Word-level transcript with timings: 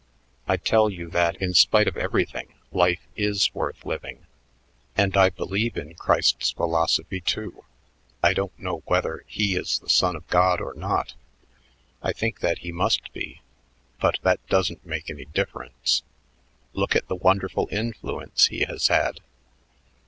I 0.47 0.57
tell 0.57 0.89
you 0.89 1.11
that 1.11 1.35
in 1.39 1.53
spite 1.53 1.87
of 1.87 1.95
everything 1.95 2.55
life 2.71 3.05
is 3.15 3.53
worth 3.53 3.85
living. 3.85 4.25
And 4.97 5.15
I 5.15 5.29
believe 5.29 5.77
in 5.77 5.93
Christ's 5.93 6.49
philosophy, 6.49 7.21
too. 7.21 7.65
I 8.23 8.33
don't 8.33 8.57
know 8.57 8.81
whether 8.87 9.23
He 9.27 9.55
is 9.55 9.77
the 9.77 9.89
son 9.89 10.15
of 10.15 10.27
God 10.29 10.59
or 10.59 10.73
not 10.73 11.13
I 12.01 12.13
think 12.13 12.39
that 12.39 12.57
He 12.65 12.71
must 12.71 13.13
be 13.13 13.41
but 13.99 14.17
that 14.23 14.43
doesn't 14.47 14.83
make 14.87 15.07
any 15.07 15.25
difference. 15.25 16.01
Look 16.73 16.95
at 16.95 17.07
the 17.07 17.13
wonderful 17.15 17.67
influence 17.71 18.47
He 18.47 18.61
has 18.61 18.87
had." 18.87 19.19